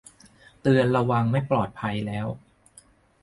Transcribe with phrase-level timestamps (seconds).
[0.61, 2.27] เตือนระวังไม่ปลอดภัยแล้ว